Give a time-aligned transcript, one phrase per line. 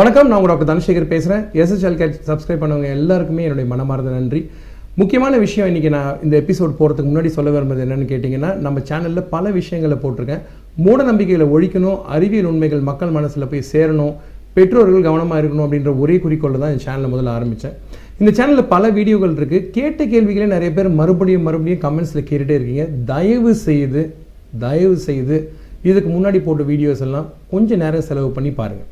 [0.00, 4.40] வணக்கம் நான் உங்கள் டாக்டர் தனசேகர் பேசுகிறேன் எஸ்எஸ்எல் கேட் சப்ஸ்கிரைப் பண்ணவங்க எல்லாருக்குமே என்னுடைய மனமார்ந்த நன்றி.
[5.00, 9.50] முக்கியமான விஷயம் இன்னைக்கு நான் இந்த எபிசோட் போகிறதுக்கு முன்னாடி சொல்ல விரும்புறது என்னென்னு கேட்டிங்கன்னா நம்ம சேனலில் பல
[9.56, 10.42] விஷயங்களை போட்டிருக்கேன்.
[10.84, 14.14] மூட நம்பிக்கைகளை ஒழிக்கணும் அறிவியல் உண்மைகள் மக்கள் மனசில் போய் சேரணும்
[14.56, 17.74] பெற்றோர்கள் கவனமாக இருக்கணும் அப்படின்ற ஒரே குறிக்கோளில் தான் இந்த சேனலை முதல்ல ஆரம்பித்தேன்
[18.20, 22.86] இந்த சேனலில் பல வீடியோக்கள் இருக்குது கேட்ட கேள்விகளே நிறைய பேர் மறுபடியும் மறுபடியும் கமெண்ட்ஸில் கேட்டுகிட்டே இருக்கீங்க.
[23.12, 24.04] தயவு செய்து
[24.66, 25.36] தயவு செய்து
[25.90, 28.88] இதுக்கு முன்னாடி போட்ட வீடியோஸ் எல்லாம் கொஞ்சம் நேரம் செலவு பண்ணி பாருங்கள்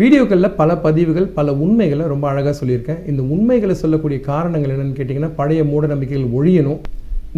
[0.00, 3.00] வீடியோக்களில் பல பதிவுகள் பல உண்மைகளை ரொம்ப அழகாக சொல்லியிருக்கேன்.
[3.10, 6.78] இந்த உண்மைகளை சொல்லக்கூடிய காரணங்கள் என்னென்னு கேட்டிங்கன்னா பழைய மூட நம்பிக்கைகள் ஒழியணும்.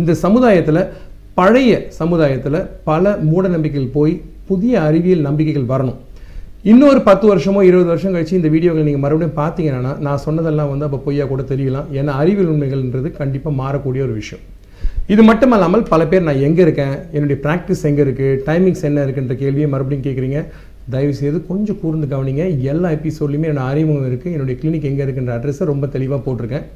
[0.01, 0.81] இந்த சமுதாயத்தில்
[1.41, 2.59] பழைய சமுதாயத்தில்
[2.91, 4.15] பல மூட நம்பிக்கைகள் போய்
[4.51, 5.99] புதிய அறிவியல் நம்பிக்கைகள் வரணும்.
[6.73, 11.01] இன்னொரு பத்து வருஷமோ இருபது வருஷம் கழிச்சு இந்த வீடியோக்கள் நீங்கள் மறுபடியும் பார்த்தீங்கன்னா நான் சொன்னதெல்லாம் வந்து அப்போ
[11.07, 11.89] பொய்யா கூட தெரியலாம்.
[12.01, 14.45] ஏன்னா அறிவியல் உண்மைகள்ன்றது கண்டிப்பாக மாறக்கூடிய ஒரு விஷயம்.
[15.13, 16.95] இது மட்டும் இல்லாமல் பல பேர் நான் எங்கே இருக்கேன்?
[17.17, 20.41] என்னுடைய ப்ராக்டிஸ் எங்கே இருக்குது டைமிங்ஸ் என்ன இருக்குன்ற கேள்வியை மறுபடியும் கேட்குறீங்க
[20.91, 22.45] தயவு செய்து கொஞ்சம் கூர்ந்து கவனிங்க.
[22.73, 26.67] எல்லா எபிசோட்லையுமே என்னோட அறிமுகம் இருக்குது என்னுடைய கிளினிக் எங்கே இருக்குன்ற அட்ரஸை ரொம்ப தெளிவாக போட்டிருக்கேன்.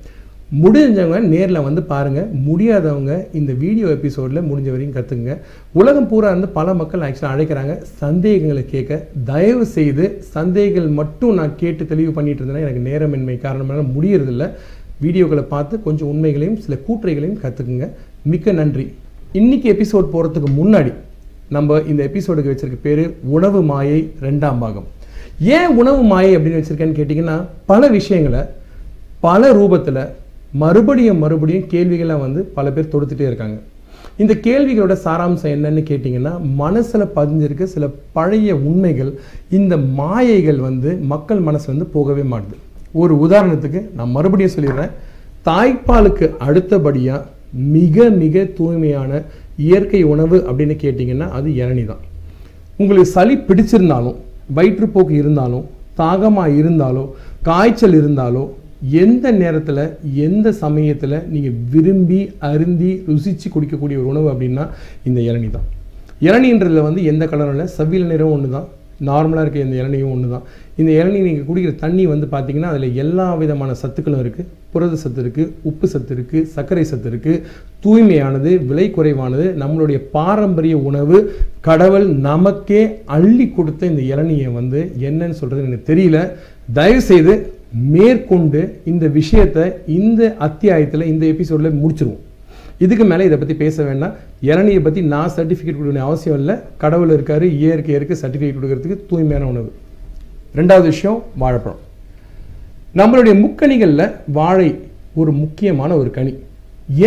[0.63, 5.35] முடிஞ்சவங்க நேரில் வந்து பாருங்கள் முடியாதவங்க இந்த வீடியோ எபிசோடில் முடிஞ்ச வரையும் கற்றுக்குங்க
[5.81, 7.75] உலகம் பூரா இருந்து பல மக்கள் ஆக்சுவலாக அழைக்கிறாங்க.
[8.03, 9.01] சந்தேகங்களை கேட்க.
[9.31, 10.05] தயவு செய்து
[10.37, 14.47] சந்தேகங்கள் மட்டும் நான் கேட்டு தெளிவு பண்ணிட்டு இருந்தேன்னா எனக்கு நேரமின்மை காரணமாக முடியறதில்ல.
[15.07, 17.89] வீடியோக்களை பார்த்து கொஞ்சம் உண்மைகளையும் சில கூற்றைகளையும் கற்றுக்குங்க
[18.33, 18.87] மிக்க நன்றி.
[19.33, 20.93] இன்னைக்கு எபிசோட் போகிறதுக்கு முன்னாடி
[21.49, 24.87] நம்ம இந்த எபிசோடுக்கு வச்சிருக்க பேர் உணவு மாயை ரெண்டாம் பாகம்.
[25.41, 28.47] ஏன் உணவு மாயை அப்படின்னு வச்சிருக்கேன்னு கேட்டிங்கன்னா பல விஷயங்களை
[29.21, 30.09] பல ரூபத்தில்
[30.53, 33.59] மறுபடியும் மறுபடியும் கேள்விகளை வந்து பல பேர் தொடுத்துட்டே இருக்காங்க.
[34.17, 39.19] இந்த கேள்விகளோட சாராம்சம் என்னன்னு கேட்டிங்கன்னா மனசில் பதிஞ்சிருக்க சில பழைய உண்மைகள்
[39.51, 42.57] இந்த மாயைகள் வந்து மக்கள் மனசு வந்து போகவே மாட்டுது.
[42.93, 44.91] ஒரு உதாரணத்துக்கு நான் மறுபடியும் சொல்லிடுறேன்.
[45.45, 49.23] தாய்ப்பாலுக்கு அடுத்தபடியாக மிக மிக தூய்மையான
[49.57, 52.03] இயற்கை உணவு அப்படின்னு கேட்டிங்கன்னா அது இளநி தான்.
[52.79, 54.17] உங்களுக்கு சளி பிடிச்சிருந்தாலும்
[54.55, 55.65] வயிற்றுப்போக்கு இருந்தாலும்
[56.01, 57.05] தாகமாக இருந்தாலோ
[57.43, 58.45] காய்ச்சல் இருந்தாலோ
[59.03, 59.83] எந்த நேரத்தில்
[60.27, 62.19] எந்த சமயத்தில் நீங்கள் விரும்பி
[62.51, 64.65] அருந்தி ருசித்து குடிக்கக்கூடிய ஒரு உணவு அப்படின்னா
[65.05, 65.67] இந்த இளநி தான்.
[66.21, 68.69] இளநின்றதில் வந்து எந்த கலரும் இல்லை செவ்வில நிறம் ஒன்று தான்
[69.09, 70.47] நார்மலாக இருக்க இந்த இளநியும் ஒன்று தான்
[70.81, 75.53] இந்த இளநீ நீங்கள் குடிக்கிற தண்ணி வந்து பார்த்தீங்கன்னா அதில் எல்லா விதமான சத்துக்களும் இருக்குது புரத சத்து இருக்குது
[75.71, 77.43] உப்பு சத்து இருக்குது சர்க்கரை சத்து இருக்குது
[77.85, 81.19] தூய்மையானது விலை குறைவானது நம்மளுடைய பாரம்பரிய உணவு.
[81.69, 82.83] கடவுள் நமக்கே
[83.17, 86.21] அள்ளி கொடுத்த இந்த இளநியை வந்து என்னன்னு சொல்கிறது எனக்கு தெரியல.
[86.79, 87.35] தயவுசெய்து
[87.95, 88.61] மேற்கொண்டு
[88.93, 89.65] இந்த விஷயத்தை
[89.99, 92.23] இந்த அத்தியாயத்தில் இந்த எபிசோடில் முடிச்சிருவோம்.
[92.85, 94.15] இதுக்கு மேலே இதை பற்றி பேச வேண்டாம்.
[94.51, 96.55] இளநியை பற்றி நான் சர்டிஃபிகேட் கொடுக்க அவசியம் இல்லை.
[96.83, 99.71] கடவுள் இருக்காரு இயற்கை இருக்குது சர்டிஃபிகேட் கொடுக்கறதுக்கு தூய்மையான உணவு.
[100.59, 101.81] ரெண்டாவது விஷயம் வாழைப்பழம்.
[103.01, 104.69] நம்மளுடைய முக்கணிகளில் வாழை
[105.21, 106.35] ஒரு முக்கியமான ஒரு கனி.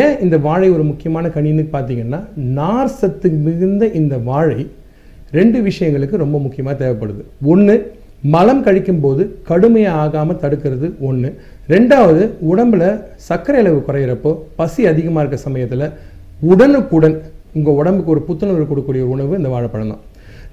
[0.04, 2.20] ஏன் இந்த வாழை ஒரு முக்கியமான கனின்னு பார்த்தீங்கன்னா
[2.60, 4.62] நார் சத்து மிகுந்த இந்த வாழை
[5.38, 7.24] ரெண்டு விஷயங்களுக்கு ரொம்ப முக்கியமாக தேவைப்படுது.
[7.54, 7.76] ஒன்று
[8.34, 10.88] மலம் கழிக்கும் போது கடுமையாக ஆகாமல் தடுக்கிறது.
[11.10, 11.30] ஒன்று
[11.74, 12.22] ரெண்டாவது
[12.52, 12.84] உடம்புல
[13.26, 15.84] சர்க்கரை அளவு குறையிறப்போ பசி அதிகமாக இருக்க சமயத்தில்
[16.52, 17.18] உடனுக்குடன்
[17.58, 20.04] உங்கள் உடம்புக்கு ஒரு புத்துணர்வு கொடுக்கக்கூடிய ஒரு உணவு இந்த வாழைப்பழம் தான்.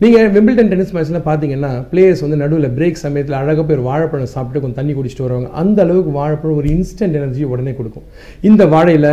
[0.02, 4.62] நீங்கள் விம்பிள்டன் டென்னிஸ் மேட்ச்சில் பார்த்தீங்கன்னா பிளேயர்ஸ் வந்து நடுவில் பிரேக் சமயத்தில் அழகாக போய் ஒரு வாழைப்பழம் சாப்பிட்டு
[4.62, 5.50] கொஞ்சம் தண்ணி குடிச்சிட்டு வருவாங்க.
[5.62, 8.06] அந்த அளவுக்கு வாழைப்பழம் ஒரு இன்ஸ்டன்ட் எனர்ஜி உடனே கொடுக்கும்.
[8.50, 9.10] இந்த வாழையில்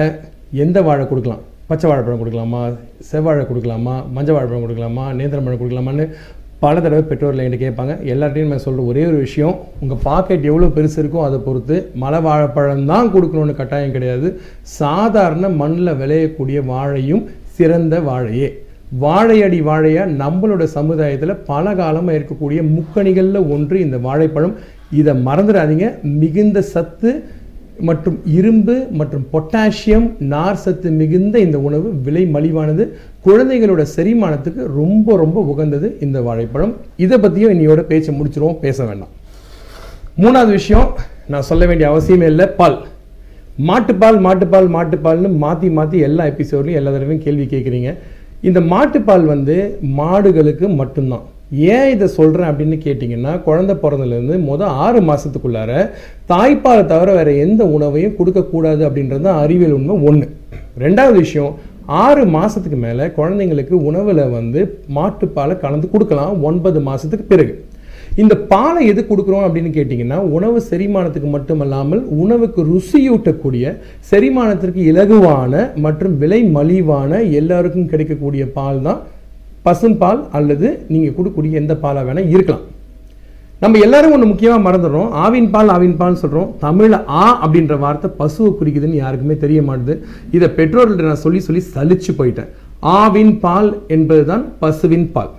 [0.65, 1.43] எந்த வாழை கொடுக்கலாம்?
[1.71, 2.61] பச்சை வாழைப்பழம் கொடுக்கலாமா?
[3.11, 3.95] செவ்வாழை கொடுக்கலாமா?
[4.15, 5.05] மஞ்சள் வாழைப்பழம் கொடுக்கலாமா?
[5.19, 6.07] நேந்திரம் பழம் கொடுக்கலாமான்னு
[6.63, 10.97] பல தடவை பெற்றோரில் என்கிட்ட கேட்பாங்க எல்லார்ட்டையும் நான் சொல்கிற ஒரே ஒரு விஷயம் உங்கள் பாக்கெட் எவ்வளோ பெருசு
[11.01, 14.27] இருக்கோ அதை பொறுத்து மலை வாழைப்பழம் தான் கொடுக்கணும்னு கட்டாயம் கிடையாது.
[14.81, 17.23] சாதாரண மண்ணில் விளையக்கூடிய வாழையும்
[17.57, 18.49] சிறந்த வாழையே.
[19.03, 24.55] வாழையடி வாழையாக நம்மளோட சமுதாயத்தில் பல காலமாக இருக்கக்கூடிய முக்கணிகளில் ஒன்று இந்த வாழைப்பழம்.
[24.99, 25.87] இதை மறந்துடாதீங்க
[26.21, 27.11] மிகுந்த சத்து
[27.87, 32.83] மற்றும் இரும்பு மற்றும் பொட்டாசியம் நார் சத்து மிகுந்த இந்த உணவு விலை மலிவானது.
[33.25, 36.73] குழந்தைகளோட செரிமானத்துக்கு ரொம்ப ரொம்ப உகந்தது இந்த வாழைப்பழம்.
[37.05, 39.13] இதை பற்றியும் இன்னையோட பேச்சை முடிச்சிருவோம் பேச வேண்டாம்.
[40.23, 40.89] மூணாவது விஷயம்
[41.33, 42.77] நான் சொல்ல வேண்டிய அவசியமே இல்லை பால்.
[43.69, 47.91] மாட்டுப்பால் மாட்டுப்பால் மாட்டுப்பால்னு மாற்றி மாற்றி எல்லா எபிசோட்லையும் எல்லா தடவையும் கேள்வி கேட்குறீங்க.
[48.41, 49.55] இந்த மாட்டுப்பால் வந்து
[49.99, 51.25] மாடுகளுக்கு மட்டும்தான்.
[51.69, 55.71] ஏன் இதை சொல்கிறேன் அப்படின்னு கேட்டிங்கன்னா குழந்தை பிறந்ததுலேருந்து மொதல் ஆறு மாதத்துக்குள்ளார
[56.27, 60.27] தாய்ப்பாலை தவிர வேறு எந்த உணவையும் கொடுக்கக்கூடாது அப்படின்றது தான் அறிவியல் உண்மை ஒன்று
[60.77, 61.53] ரெண்டாவது விஷயம்
[61.99, 64.59] ஆறு மாதத்துக்கு மேலே குழந்தைங்களுக்கு உணவில் வந்து
[64.89, 67.53] மாட்டுப்பாலை கலந்து கொடுக்கலாம் ஒன்பது மாதத்துக்கு பிறகு.
[68.17, 73.65] இந்த பாலை எது கொடுக்குறோம் அப்படின்னு கேட்டிங்கன்னா உணவு செரிமானத்துக்கு மட்டுமல்லாமல் உணவுக்கு ருசியூட்டக்கூடிய
[74.11, 78.99] செரிமானத்திற்கு இலகுவான மற்றும் விலை மலிவான எல்லாருக்கும் கிடைக்கக்கூடிய பால் தான்
[79.65, 82.63] பசும்பால் அல்லது நீங்கள் கொடுக்கக்கூடிய எந்த பாலாக வேணால் இருக்கலாம்.
[83.63, 85.11] நம்ம எல்லாரும் ஒன்று முக்கியமாக மறந்துடுறோம்.
[85.25, 89.93] ஆவின் பால் ஆவின் பால்னு சொல்கிறோம் தமிழில் ஆ அப்படின்ற வார்த்தை பசுவை குறிக்குதுன்னு யாருக்குமே தெரிய மாட்டுது.
[90.37, 92.49] இதை பெற்றோர்கள்ட்ட நான் சொல்லி சொல்லி சலிச்சு போயிட்டேன்.
[93.01, 95.31] ஆவின் பால் என்பது தான் பசுவின் பால்.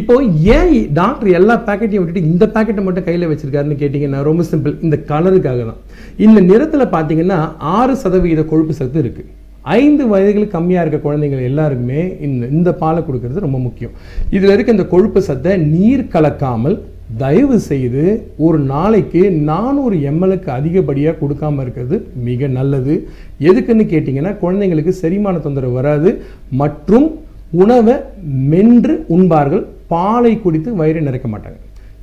[0.00, 0.14] இப்போ
[0.56, 5.64] ஏன் டாக்டர் எல்லா பேக்கெட்டையும் விட்டுட்டு இந்த பேக்கெட்டை மட்டும் கையில் வச்சிருக்காருன்னு கேட்டிங்கன்னா ரொம்ப சிம்பிள் இந்த கலருக்காக
[5.70, 5.80] தான்
[6.26, 7.38] இந்த நிறத்தில் பார்த்தீங்கன்னா
[7.76, 9.24] ஆறு சதவீத கொழுப்பு சத்து இருக்கு.
[9.78, 13.94] ஐந்து வயதுகளுக்கு கம்மியாக இருக்க குழந்தைங்கள் எல்லாருக்குமே இந்த இந்த பாலை கொடுக்கறது ரொம்ப முக்கியம்.
[14.36, 16.76] இதில் இருக்க இந்த கொழுப்பு சத்தை நீர் கலக்காமல்
[17.22, 18.04] தயவு செய்து
[18.46, 21.96] ஒரு நாளைக்கு நானூறு எம்எல்க்கு அதிகப்படியாக கொடுக்காம இருக்கிறது
[22.28, 22.94] மிக நல்லது.
[23.48, 26.12] எதுக்குன்னு கேட்டிங்கன்னா குழந்தைங்களுக்கு செரிமான தொந்தரவு வராது
[26.62, 27.06] மற்றும்
[27.64, 27.96] உணவை
[28.52, 29.64] மென்று உண்பார்கள்.
[29.92, 31.58] பாலை குடித்து வயிறு நிறைக்க மாட்டாங்க.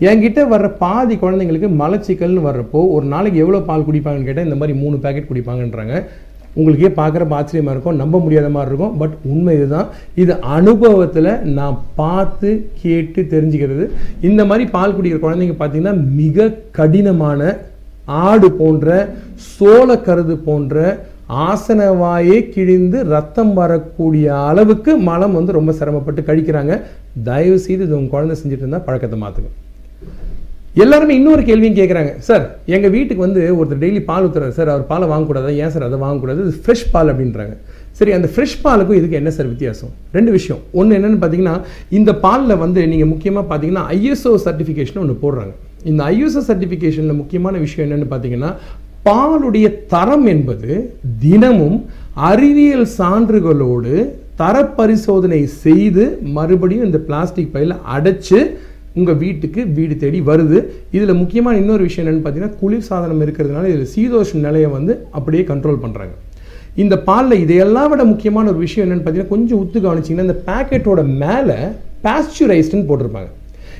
[0.08, 4.98] என்கிட்ட வர்ற பாதி குழந்தைங்களுக்கு மலச்சிக்கல்னு வர்றப்போ ஒரு நாளைக்கு எவ்வளோ பால் குடிப்பாங்கன்னு கேட்டால் இந்த மாதிரி மூணு
[5.04, 5.96] பேக்கெட் குடிப்பாங்கன்றாங்க.
[6.58, 8.96] உங்களுக்கே பார்க்குறப்ப ஆச்சரியமாக இருக்கும் நம்ப முடியாத மாதிரி இருக்கும்.
[9.02, 9.90] பட் உண்மை இதுதான்.
[10.22, 12.50] இது அனுபவத்தில் நான் பார்த்து
[12.82, 13.86] கேட்டு தெரிஞ்சுக்கிறது.
[14.30, 16.50] இந்த மாதிரி பால் குடிக்கிற குழந்தைங்க பார்த்தீங்கன்னா மிக
[16.80, 17.52] கடினமான
[18.28, 18.90] ஆடு போன்ற
[19.54, 20.76] சோளக்கருது போன்ற
[21.50, 26.76] ஆசனவாயே கிழிந்து ரத்தம் வரக்கூடிய அளவுக்கு மலம் வந்து ரொம்ப சிரமப்பட்டு கழிக்கிறாங்க
[27.30, 29.52] தயவு செய்து இது உங்கள் குழந்தை செஞ்சுட்டு இருந்தால் பழக்கத்தை மாற்றுங்க
[30.84, 32.44] எல்லாருமே இன்னொரு கேள்வியும் கேட்குறாங்க சார்
[32.76, 35.54] எங்கள் வீட்டுக்கு வந்து ஒருத்தர் டெய்லி பால் ஊற்றுறாரு சார் அவர் பாலை வாங்கக்கூடாது?
[35.64, 36.40] ஏன் சார் அதை வாங்கக்கூடாது?
[36.46, 37.56] இது ஃப்ரெஷ் பால் அப்படின்றாங்க.
[38.00, 39.92] சரி அந்த ஃப்ரெஷ் பாலுக்கும் இதுக்கு என்ன சார் வித்தியாசம்?
[40.18, 40.62] ரெண்டு விஷயம்.
[40.80, 41.56] ஒன்று என்னென்னு பார்த்தீங்கன்னா
[42.00, 45.54] இந்த பாலில் வந்து நீங்கள் முக்கியமாக பார்த்தீங்கன்னா ஐஎஸ்ஓ சர்டிஃபிகேஷன் ஒன்று போடுறாங்க.
[45.92, 48.52] இந்த ஐஎஸ்ஓ சர்டிஃபிகேஷனில் முக்கியமான விஷயம் என்னென்னு பார்த்தீங்கன்னா
[49.10, 50.72] பாலுடைய தரம் என்பது
[51.26, 51.78] தினமும்
[52.32, 53.94] அறிவியல் சான்றுகளோடு
[54.42, 56.04] தர பரிசோதனை செய்து
[56.38, 58.40] மறுபடியும் இந்த பிளாஸ்டிக் பையில் அடைச்சு
[58.94, 60.60] உங்கள் வீட்டுக்கு வீடு தேடி வருது.
[60.92, 65.84] இதில் முக்கியமான இன்னொரு விஷயம் என்னென்னு பார்த்தீங்கன்னா குளிர் சாதனம் இருக்கிறதுனால இதில் சீதோஷ நிலையை வந்து அப்படியே கண்ட்ரோல்
[65.84, 66.16] பண்ணுறாங்க
[66.76, 71.60] இந்த பாலில் இதையெல்லாம் விட முக்கியமான ஒரு விஷயம் என்னென்னு பார்த்தீங்கன்னா கொஞ்சம் உத்து கவனிச்சிங்கன்னா இந்த பேக்கெட்டோட மேலே
[72.04, 73.30] பாஸ்சுரைஸ்டுன்னு போட்டிருப்பாங்க.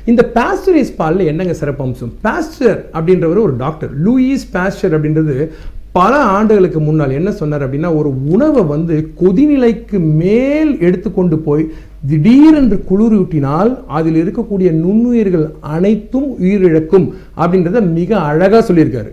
[0.06, 5.50] இந்த பாஸ்டரைஸ் பாலில் என்னங்க சிறப்பம்சம் பாஸ்டர் அப்படின்றவர் ஒரு டாக்டர் லூயிஸ் பாஸ்டர் அப்படின்றது
[5.92, 11.72] பல ஆண்டுகளுக்கு முன்னால் என்ன சொன்னார் அப்படின்னா ஒரு உணவை வந்து கொதிநிலைக்கு மேல் எடுத்துக்கொண்டு போய்
[12.10, 17.08] திடீரென்று குளிரூட்டினால் அதில் இருக்கக்கூடிய நுண்ணுயிர்கள் அனைத்தும் உயிரிழக்கும்
[17.42, 19.12] அப்படின்றத மிக அழகாக சொல்லியிருக்காரு.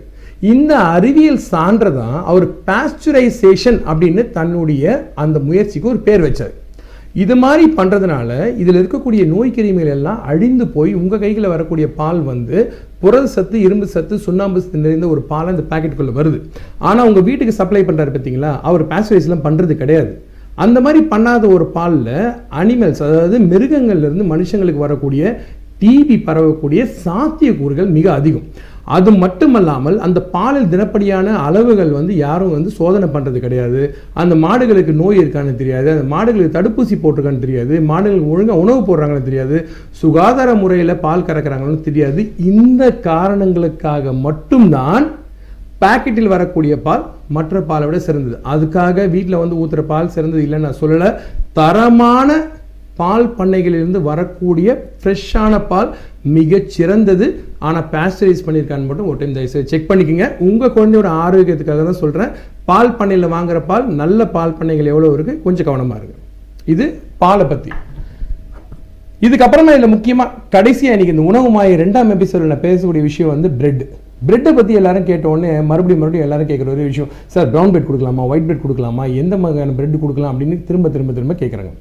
[0.53, 4.83] இந்த அறிவியல் சான்றை தான் அவர் பாஸ்டுரைசேஷன் அப்படின்னு தன்னுடைய
[5.23, 6.53] அந்த முயற்சிக்கு ஒரு பேர் வச்சார்.
[7.23, 8.29] இது மாதிரி பண்ணுறதுனால
[8.61, 12.57] இதில் இருக்கக்கூடிய நோய் கிருமிகள் எல்லாம் அழிந்து போய் உங்கள் கையில் வரக்கூடிய பால் வந்து
[13.01, 16.39] புரத சத்து இரும்பு சத்து சுண்ணாம்பு சத்து நிறைந்த ஒரு பால் அந்த பாக்கெட்டுக்குள்ளே வருது.
[16.87, 20.13] ஆனால் உங்கள் வீட்டுக்கு சப்ளை பண்ணுறாரு பார்த்தீங்களா அவர் பாஸ்டரைஸ்லாம் பண்ணுறது கிடையாது.
[20.63, 22.15] அந்த மாதிரி பண்ணாத ஒரு பாலில்
[22.61, 25.23] அனிமல்ஸ் அதாவது மிருகங்கள்லேருந்து மனுஷங்களுக்கு வரக்கூடிய
[25.81, 28.47] டிபி பரவக்கூடிய சாத்தியக்கூறுகள் மிக அதிகம்.
[28.95, 33.81] அது மட்டுமல்லாமல் அந்த பாலில் தினப்படியான அளவுகள் வந்து யாரும் வந்து சோதனை பண்ணுறது கிடையாது.
[34.21, 35.89] அந்த மாடுகளுக்கு நோய் இருக்கான்னு தெரியாது.
[35.95, 37.75] அந்த மாடுகளுக்கு தடுப்பூசி போட்டிருக்கான்னு தெரியாது.
[37.91, 39.59] மாடுகளுக்கு ஒழுங்காக உணவு போடுறாங்கன்னு தெரியாது.
[40.01, 42.23] சுகாதார முறையில் பால் கறக்கிறாங்கன்னு தெரியாது.
[42.53, 45.07] இந்த காரணங்களுக்காக மட்டும்தான்
[45.81, 47.03] பாக்கெட்டில் வரக்கூடிய பால்
[47.35, 48.37] மற்ற பாலை விட சிறந்தது.
[48.53, 51.09] அதுக்காக வீட்டில் வந்து ஊற்றுற பால் சிறந்தது இல்லைன்னு நான் சொல்லலை.
[51.59, 52.29] தரமான
[53.01, 54.69] பால் பண்ணைகளிலிருந்து வரக்கூடிய
[55.01, 55.89] ஃப்ரெஷ்ஷான பால்
[56.37, 57.25] மிகச் சிறந்தது.
[57.67, 60.27] ஆனால் பேஸ்டரைஸ் பண்ணியிருக்கான்னு மட்டும் ஒரு டைம் தயவுசெய்து செக் பண்ணிக்கோங்க.
[60.47, 62.31] உங்கள் குழந்தையோட ஆரோக்கியத்துக்காக தான் சொல்கிறேன்
[62.69, 66.17] பால் பண்ணையில் வாங்குற பால் நல்ல பால் பண்ணைகள் எவ்வளோ இருக்குது கொஞ்சம் கவனமாக இருக்கு
[66.73, 66.85] இது
[67.21, 67.71] பாலை பற்றி
[69.25, 73.85] இதுக்கப்புறமா இதில் முக்கியமாக கடைசியாக இன்னைக்கு இந்த உணவு மாய ரெண்டாம் எபிசோடில் நான் பேசக்கூடிய விஷயம் வந்து பிரெட்
[74.27, 75.29] பிரெட்டை பற்றி எல்லாரும் கேட்ட
[75.71, 78.23] மறுபடியும் மறுபடியும் எல்லாரும் கேட்குற ஒரு விஷயம் சார் ப்ரௌன் பிரெட் கொடுக்கலாமா?
[78.31, 79.03] ஒயிட் பிரெட் கொடுக்கலாமா?
[79.21, 80.31] எந்த மாதிரியான பிரெட் கொடுக்கலாம்?
[80.33, 81.73] அப்படின்னு திரும்ப திரும்ப திரும்ப கேட்குறாங்க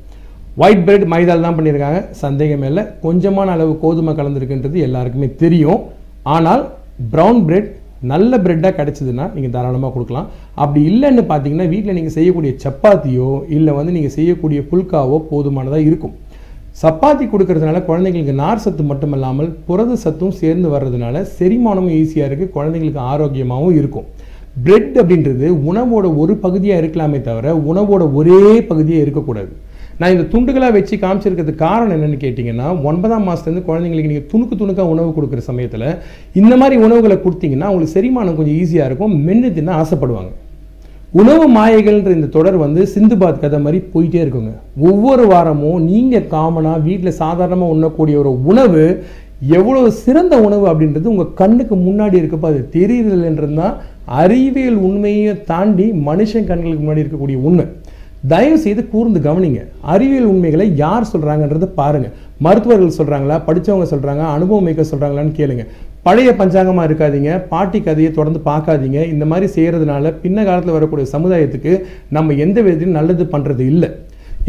[0.64, 1.98] ஒயிட் பிரெட் மைதால் தான் பண்ணியிருக்காங்க.
[2.24, 2.82] சந்தேகம் இல்லை.
[3.06, 5.80] கொஞ்சமான அளவு கோதுமை கலந்துருக்குன்றது எல்லாருக்குமே தெரியும்.
[6.36, 6.62] ஆனால்
[7.14, 7.68] ப்ரௌன் பிரெட்
[8.12, 10.28] நல்ல பிரெட்டாக கிடச்சிதுன்னா நீங்கள் தாராளமாக கொடுக்கலாம்.
[10.62, 16.14] அப்படி இல்லைன்னு பார்த்தீங்கன்னா வீட்டில் நீங்கள் செய்யக்கூடிய சப்பாத்தியோ இல்லை வந்து நீங்கள் செய்யக்கூடிய புல்காவோ போதுமானதாக இருக்கும்.
[16.80, 23.00] சப்பாத்தி கொடுக்கறதுனால குழந்தைங்களுக்கு நார் சத்து மட்டும் இல்லாமல் புரத சத்தும் சேர்ந்து வர்றதுனால செரிமானமும் ஈஸியாக இருக்குது குழந்தைங்களுக்கு
[23.12, 24.08] ஆரோக்கியமாகவும் இருக்கும்.
[24.64, 28.40] பிரெட் அப்படின்றது உணவோட ஒரு பகுதியாக இருக்கலாமே தவிர உணவோட ஒரே
[28.70, 29.50] பகுதியாக இருக்கக்கூடாது.
[30.00, 35.10] நான் இந்த துண்டுகளாக வச்சு காமிச்சிருக்கிறதுக்கு காரணம் என்னென்னு கேட்டிங்கன்னா ஒன்பதாம் மாதத்துலேருந்து குழந்தைங்களுக்கு நீங்கள் துணுக்கு துணுக்காக உணவு
[35.18, 35.88] கொடுக்குற சமயத்தில்
[36.40, 39.14] இந்த மாதிரி உணவுகளை கொடுத்தீங்கன்னா அவங்களுக்கு செரிமானம் கொஞ்சம் ஈஸியாக இருக்கும்.
[39.28, 40.32] மென்று தின்ன ஆசைப்படுவாங்க.
[41.12, 44.52] உணவு மாயைகள்ன்ற இந்த தொடர் வந்து சிந்துபாத் கதை மாதிரி போயிட்டே இருக்குங்க.
[44.88, 48.82] ஒவ்வொரு வாரமும் நீங்கள் காமனாக வீட்டில் சாதாரணமாக உண்ணக்கூடிய ஒரு உணவு
[49.58, 53.74] எவ்வளோ சிறந்த உணவு அப்படின்றது உங்கள் கண்ணுக்கு முன்னாடி இருக்கப்போ அது தெரியறதுன்றது தான்
[54.20, 57.66] அறிவியல் உண்மையை தாண்டி மனுஷன் கண்களுக்கு முன்னாடி இருக்கக்கூடிய உண்மை.
[58.32, 59.60] தயவு செய்து கூர்ந்து கவனிங்க.
[59.94, 65.64] அறிவியல் உண்மைகளை யார் சொல்கிறாங்கன்றதை பாருங்கள் மருத்துவர்கள் சொல்கிறாங்களா படித்தவங்க சொல்கிறாங்க அனுபவம் மிக்க சொல்கிறாங்களான்னு கேளுங்க.
[66.06, 68.98] பழைய பஞ்சாங்கமாக இருக்காதீங்க பாட்டி கதையை தொடர்ந்து பார்க்காதீங்க.
[69.14, 71.72] இந்த மாதிரி செய்கிறதுனால பின்ன காலத்தில் வரக்கூடிய சமுதாயத்துக்கு
[72.16, 73.90] நம்ம எந்த விதத்திலும் நல்லது பண்ணுறது இல்லை.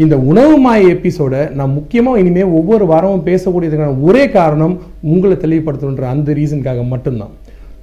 [0.04, 4.74] இந்த உணவு மாய எபிசோடை நான் முக்கியமாக இனிமேல் ஒவ்வொரு வாரமும் பேசக்கூடியதுக்கான ஒரே காரணம்
[5.12, 7.32] உங்களை தெளிவுபடுத்தணுன்ற அந்த ரீசனுக்காக மட்டும்தான்.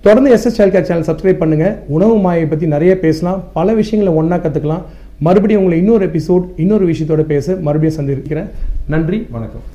[0.05, 3.39] தொடர்ந்து SS child care channel subscribe பண்ணுங்கள் உணவு மாயை பற்றி நிறைய பேசலாம்.
[3.59, 4.83] பல விஷயங்களை ஒன்றா கற்றுக்கலாம்
[5.27, 8.51] மறுபடியும் உங்களை இன்னொரு எபிசோட் இன்னொரு விஷயத்தோட பேச மறுபடியும் சந்திருக்கிறேன்
[8.95, 9.65] நன்றி வணக்கம்.